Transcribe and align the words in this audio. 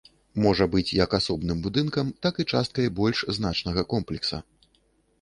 Можа 0.45 0.65
быць 0.75 0.95
як 0.99 1.11
асобным 1.19 1.61
будынкам, 1.67 2.11
так 2.27 2.33
і 2.41 2.49
часткай 2.55 2.93
больш 3.03 3.25
значнага 3.39 3.89
комплекса. 3.97 4.37